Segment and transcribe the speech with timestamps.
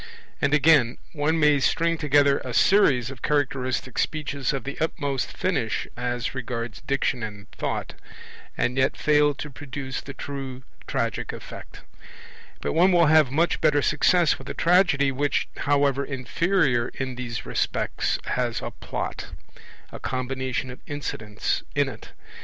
[0.41, 5.87] And again: one may string together a series of characteristic speeches of the utmost finish
[5.95, 7.93] as regards Diction and Thought,
[8.57, 11.81] and yet fail to produce the true tragic effect;
[12.61, 17.45] but one will have much better success with a tragedy which, however inferior in these
[17.45, 19.27] respects, has a Plot,
[19.91, 22.09] a combination of incidents, in it.